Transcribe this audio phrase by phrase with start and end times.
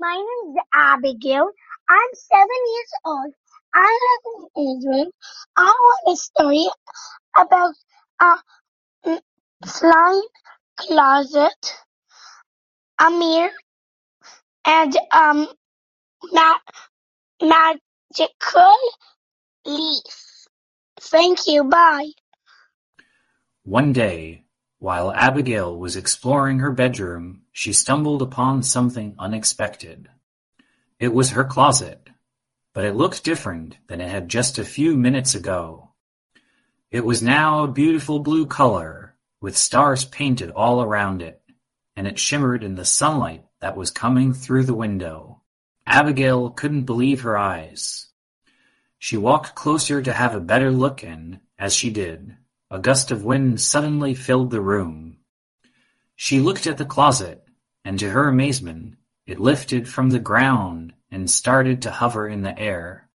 [0.00, 1.50] my name is Abigail.
[1.88, 3.32] I'm seven years old.
[3.74, 5.10] I live in Israel.
[5.56, 6.66] I want a story
[7.38, 7.74] about
[8.20, 9.18] a
[9.66, 10.22] flying
[10.78, 11.76] closet,
[13.00, 13.50] a mirror,
[14.66, 15.48] and um
[16.32, 16.58] ma-
[17.42, 18.76] magical
[19.66, 20.02] leaf.
[21.00, 21.64] Thank you.
[21.64, 22.10] Bye.
[23.64, 24.44] One day,
[24.78, 30.08] while Abigail was exploring her bedroom, she stumbled upon something unexpected.
[31.00, 32.08] It was her closet,
[32.72, 35.90] but it looked different than it had just a few minutes ago.
[36.92, 41.42] It was now a beautiful blue color, with stars painted all around it,
[41.96, 45.42] and it shimmered in the sunlight that was coming through the window.
[45.84, 48.06] Abigail couldn't believe her eyes.
[49.00, 52.36] She walked closer to have a better look and, as she did,
[52.70, 55.16] a gust of wind suddenly filled the room.
[56.14, 57.44] She looked at the closet,
[57.88, 62.58] and to her amazement, it lifted from the ground and started to hover in the
[62.58, 63.08] air.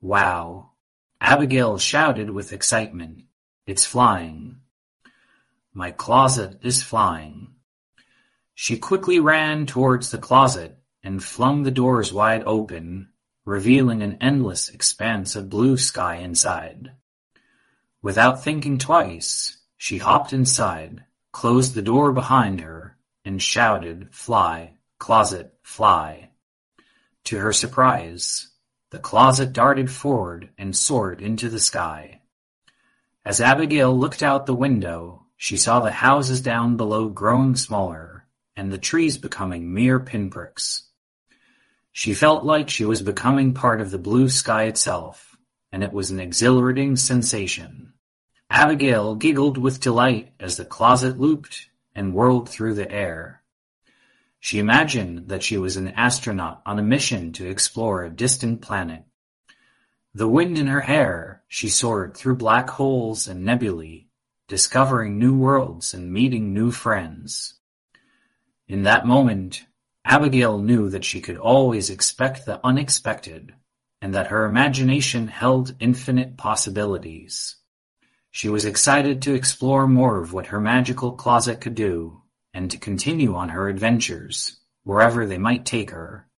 [0.00, 0.72] Wow!
[1.20, 3.22] Abigail shouted with excitement.
[3.64, 4.56] It's flying.
[5.72, 7.54] My closet is flying.
[8.56, 13.10] She quickly ran towards the closet and flung the doors wide open,
[13.44, 16.90] revealing an endless expanse of blue sky inside.
[18.02, 22.75] Without thinking twice, she hopped inside, closed the door behind her,
[23.26, 26.30] and shouted, Fly, closet, fly.
[27.24, 28.48] To her surprise,
[28.90, 32.20] the closet darted forward and soared into the sky.
[33.24, 38.72] As Abigail looked out the window, she saw the houses down below growing smaller, and
[38.72, 40.84] the trees becoming mere pinpricks.
[41.90, 45.36] She felt like she was becoming part of the blue sky itself,
[45.72, 47.92] and it was an exhilarating sensation.
[48.48, 53.42] Abigail giggled with delight as the closet looped and whirled through the air.
[54.38, 59.02] She imagined that she was an astronaut on a mission to explore a distant planet.
[60.14, 64.06] The wind in her hair, she soared through black holes and nebulae,
[64.46, 67.54] discovering new worlds and meeting new friends.
[68.68, 69.64] In that moment,
[70.04, 73.54] Abigail knew that she could always expect the unexpected,
[74.00, 77.56] and that her imagination held infinite possibilities.
[78.36, 82.20] She was excited to explore more of what her magical closet could do,
[82.52, 86.28] and to continue on her adventures, wherever they might take her.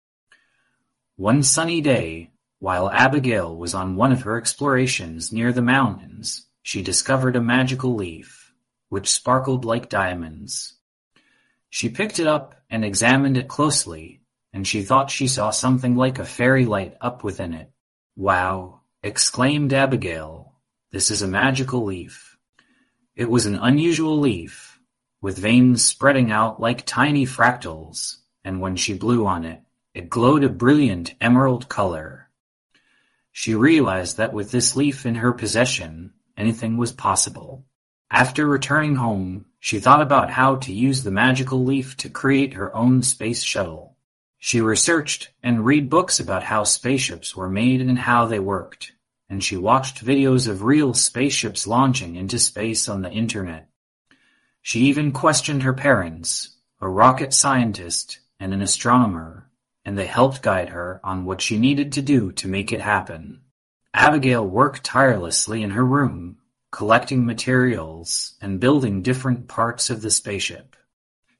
[1.17, 6.83] One sunny day, while Abigail was on one of her explorations near the mountains, she
[6.83, 8.55] discovered a magical leaf,
[8.91, 10.75] which sparkled like diamonds.
[11.69, 14.21] She picked it up and examined it closely,
[14.53, 17.73] and she thought she saw something like a fairy light up within it.
[18.15, 18.83] Wow!
[19.03, 20.48] exclaimed Abigail
[20.91, 22.39] this is a magical leaf.
[23.15, 24.81] It was an unusual leaf,
[25.21, 29.61] with veins spreading out like tiny fractals, and when she blew on it,
[29.93, 32.31] it glowed a brilliant emerald color.
[33.33, 37.67] She realized that with this leaf in her possession, anything was possible.
[38.11, 42.75] After returning home, she thought about how to use the magical leaf to create her
[42.75, 43.99] own space shuttle.
[44.39, 48.93] She researched and read books about how spaceships were made and how they worked
[49.29, 53.69] and she watched videos of real spaceships launching into space on the internet.
[54.63, 59.51] She even questioned her parents, a rocket scientist and an astronomer,
[59.85, 63.41] and they helped guide her on what she needed to do to make it happen.
[63.95, 66.39] Abigail worked tirelessly in her room,
[66.71, 70.77] collecting materials and building different parts of the spaceship.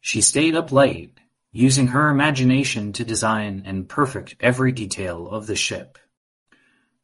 [0.01, 1.19] She stayed up late,
[1.53, 5.99] using her imagination to design and perfect every detail of the ship.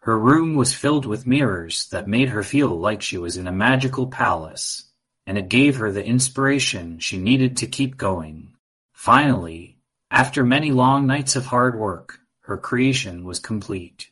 [0.04, 3.52] Her room was filled with mirrors that made her feel like she was in a
[3.52, 4.90] magical palace,
[5.26, 8.52] and it gave her the inspiration she needed to keep going.
[8.92, 9.78] Finally,
[10.10, 14.10] after many long nights of hard work, her creation was complete.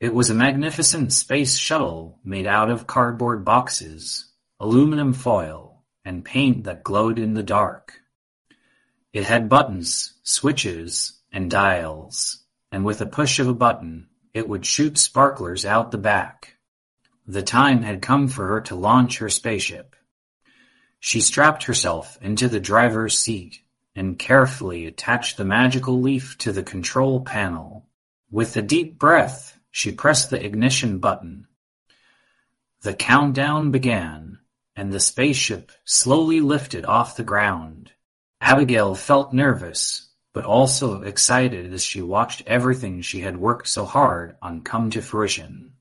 [0.00, 6.64] It was a magnificent space shuttle made out of cardboard boxes, aluminum foil, and paint
[6.64, 8.00] that glowed in the dark.
[9.12, 14.64] It had buttons, switches, and dials, and with a push of a button, it would
[14.64, 16.56] shoot sparklers out the back.
[17.26, 19.96] The time had come for her to launch her spaceship.
[20.98, 23.60] She strapped herself into the driver's seat
[23.94, 27.88] and carefully attached the magical leaf to the control panel.
[28.30, 31.46] With a deep breath, she pressed the ignition button.
[32.82, 34.38] The countdown began,
[34.76, 37.92] and the spaceship slowly lifted off the ground.
[38.40, 44.36] Abigail felt nervous but also excited as she watched everything she had worked so hard
[44.40, 45.72] on come to fruition.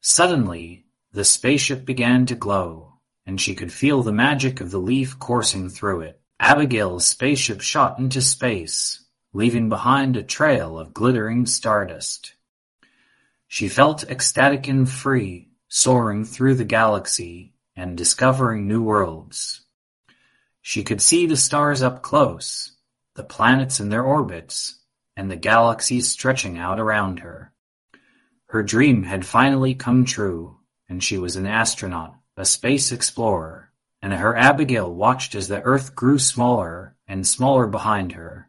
[0.00, 5.18] Suddenly, the spaceship began to glow, and she could feel the magic of the leaf
[5.18, 6.20] coursing through it.
[6.40, 12.34] Abigail's spaceship shot into space, leaving behind a trail of glittering stardust.
[13.46, 19.60] She felt ecstatic and free, soaring through the galaxy and discovering new worlds.
[20.60, 22.72] She could see the stars up close,
[23.14, 24.80] the planets in their orbits,
[25.16, 27.52] and the galaxies stretching out around her.
[28.46, 33.70] Her dream had finally come true, and she was an astronaut, a space explorer,
[34.00, 38.48] and her Abigail watched as the Earth grew smaller and smaller behind her.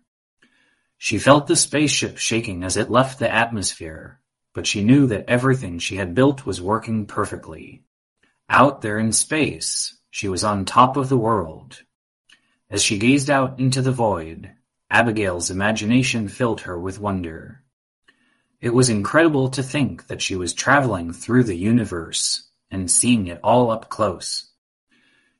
[0.98, 4.20] She felt the spaceship shaking as it left the atmosphere,
[4.54, 7.84] but she knew that everything she had built was working perfectly.
[8.50, 11.82] Out there in space, she was on top of the world.
[12.74, 14.52] As she gazed out into the void,
[14.90, 17.62] Abigail's imagination filled her with wonder.
[18.60, 23.40] It was incredible to think that she was traveling through the universe and seeing it
[23.44, 24.50] all up close.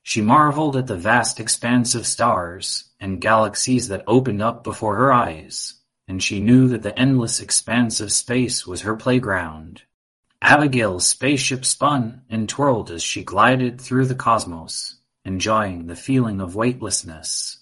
[0.02, 5.12] She marveled at the vast expanse of stars and galaxies that opened up before her
[5.12, 5.74] eyes
[6.06, 9.82] and she knew that the endless expanse of space was her playground.
[10.40, 16.54] Abigail's spaceship spun and twirled as she glided through the cosmos, enjoying the feeling of
[16.54, 17.58] weightlessness.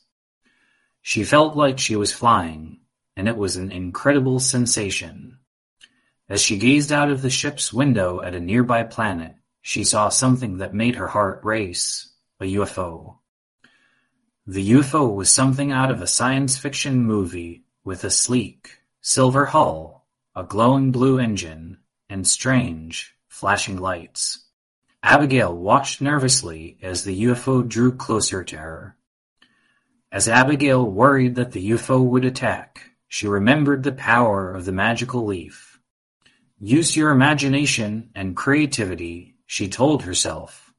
[1.01, 2.81] She felt like she was flying,
[3.17, 5.39] and it was an incredible sensation.
[6.29, 10.59] As she gazed out of the ship's window at a nearby planet, she saw something
[10.59, 13.19] that made her heart race, a UFO.
[14.47, 20.07] The UFO was something out of a science fiction movie with a sleek, silver hull,
[20.35, 21.79] a glowing blue engine,
[22.09, 24.47] and strange, flashing lights.
[25.03, 28.97] Abigail watched nervously as the UFO drew closer to her.
[30.11, 35.25] As Abigail worried that the UFO would attack, she remembered the power of the magical
[35.25, 35.81] leaf.
[36.59, 40.73] Use your imagination and creativity, she told herself.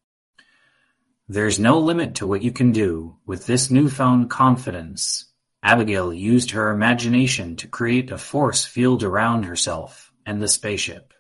[1.27, 5.33] There's no limit to what you can do with this newfound confidence
[5.63, 11.12] Abigail used her imagination to create a force field around herself and the spaceship.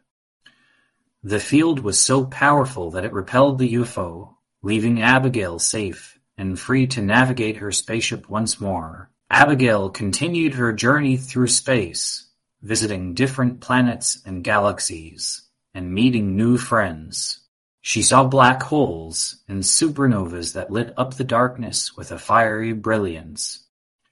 [1.25, 6.85] The field was so powerful that it repelled the UFO, leaving Abigail safe and free
[6.87, 9.09] to navigate her spaceship once more.
[9.29, 12.27] Abigail continued her journey through space,
[12.61, 15.43] visiting different planets and galaxies,
[15.73, 17.39] and meeting new friends.
[17.79, 23.63] She saw black holes and supernovas that lit up the darkness with a fiery brilliance.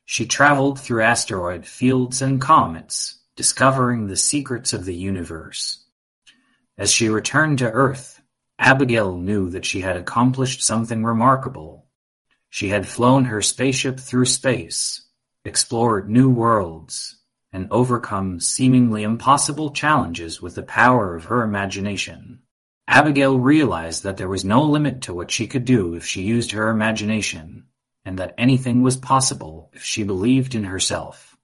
[0.05, 5.85] She traveled through asteroid fields and comets, discovering the secrets of the universe.
[6.81, 8.23] As she returned to Earth,
[8.57, 11.85] Abigail knew that she had accomplished something remarkable.
[12.49, 15.03] She had flown her spaceship through space,
[15.45, 17.17] explored new worlds,
[17.53, 22.39] and overcome seemingly impossible challenges with the power of her imagination.
[22.87, 26.49] Abigail realized that there was no limit to what she could do if she used
[26.49, 27.67] her imagination
[28.05, 31.37] and that anything was possible if she believed in herself.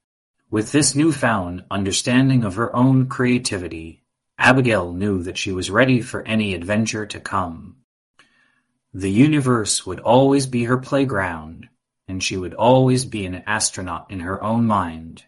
[0.50, 4.02] With this newfound understanding of her own creativity,
[4.38, 7.78] Abigail knew that she was ready for any adventure to come.
[8.94, 11.70] The universe would always be her playground,
[12.08, 15.26] and she would always be an astronaut in her own mind.